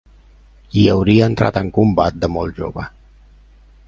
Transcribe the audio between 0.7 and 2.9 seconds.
Hi hauria entrat en combat de molt jove.